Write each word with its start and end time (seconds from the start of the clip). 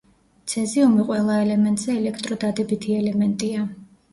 ცეზიუმი 0.53 1.03
ყველა 1.09 1.35
ელემენტზე 1.43 1.99
ელექტროდადებითი 1.99 2.99
ელემენტია. 3.03 3.69